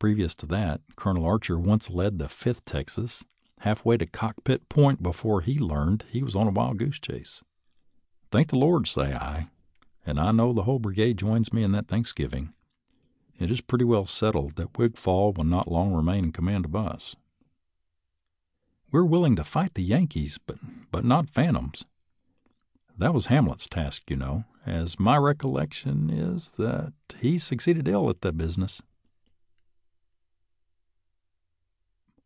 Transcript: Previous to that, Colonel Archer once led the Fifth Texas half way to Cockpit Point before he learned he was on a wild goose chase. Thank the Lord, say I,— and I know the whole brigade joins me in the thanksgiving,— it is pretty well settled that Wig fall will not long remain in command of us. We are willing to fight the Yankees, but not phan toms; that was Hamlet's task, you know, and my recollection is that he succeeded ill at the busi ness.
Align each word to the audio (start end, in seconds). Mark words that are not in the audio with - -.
Previous 0.00 0.36
to 0.36 0.46
that, 0.46 0.80
Colonel 0.94 1.24
Archer 1.24 1.58
once 1.58 1.90
led 1.90 2.18
the 2.20 2.28
Fifth 2.28 2.64
Texas 2.64 3.24
half 3.62 3.84
way 3.84 3.96
to 3.96 4.06
Cockpit 4.06 4.68
Point 4.68 5.02
before 5.02 5.40
he 5.40 5.58
learned 5.58 6.04
he 6.12 6.22
was 6.22 6.36
on 6.36 6.46
a 6.46 6.52
wild 6.52 6.78
goose 6.78 7.00
chase. 7.00 7.42
Thank 8.30 8.50
the 8.50 8.58
Lord, 8.58 8.86
say 8.86 9.12
I,— 9.16 9.50
and 10.06 10.20
I 10.20 10.30
know 10.30 10.52
the 10.52 10.62
whole 10.62 10.78
brigade 10.78 11.18
joins 11.18 11.52
me 11.52 11.64
in 11.64 11.72
the 11.72 11.82
thanksgiving,— 11.82 12.54
it 13.40 13.50
is 13.50 13.60
pretty 13.60 13.84
well 13.84 14.06
settled 14.06 14.54
that 14.54 14.78
Wig 14.78 14.96
fall 14.96 15.32
will 15.32 15.42
not 15.42 15.66
long 15.68 15.92
remain 15.92 16.26
in 16.26 16.30
command 16.30 16.64
of 16.66 16.76
us. 16.76 17.16
We 18.92 19.00
are 19.00 19.04
willing 19.04 19.34
to 19.34 19.42
fight 19.42 19.74
the 19.74 19.82
Yankees, 19.82 20.38
but 20.92 21.04
not 21.04 21.28
phan 21.28 21.54
toms; 21.54 21.86
that 22.96 23.12
was 23.12 23.26
Hamlet's 23.26 23.68
task, 23.68 24.08
you 24.08 24.16
know, 24.16 24.44
and 24.64 24.94
my 25.00 25.16
recollection 25.16 26.08
is 26.08 26.52
that 26.52 26.92
he 27.18 27.36
succeeded 27.36 27.88
ill 27.88 28.08
at 28.08 28.20
the 28.20 28.32
busi 28.32 28.58
ness. 28.58 28.82